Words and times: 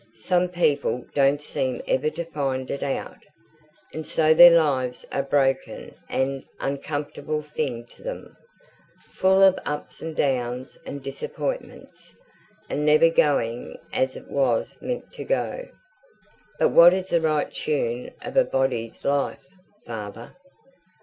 Some 0.15 0.49
people 0.49 1.05
don't 1.13 1.43
seem 1.43 1.79
ever 1.87 2.09
to 2.09 2.25
find 2.25 2.71
it 2.71 2.81
out, 2.81 3.23
and 3.93 4.03
so 4.03 4.33
their 4.33 4.49
lives 4.57 5.05
are 5.11 5.19
a 5.21 5.25
broken 5.25 5.93
and 6.09 6.43
uncomfortable 6.59 7.43
thing 7.43 7.85
to 7.85 8.01
them 8.01 8.35
full 9.11 9.43
of 9.43 9.59
ups 9.63 10.01
and 10.01 10.15
downs 10.15 10.75
and 10.87 11.03
disappointments, 11.03 12.15
and 12.67 12.83
never 12.83 13.09
going 13.11 13.77
as 13.93 14.15
it 14.15 14.27
was 14.27 14.75
meant 14.81 15.13
to 15.13 15.23
go." 15.23 15.67
"But 16.57 16.69
what 16.69 16.93
is 16.95 17.09
the 17.09 17.21
right 17.21 17.53
tune 17.53 18.09
of 18.23 18.35
a 18.35 18.43
body's 18.43 19.05
life, 19.05 19.45
father?" 19.85 20.35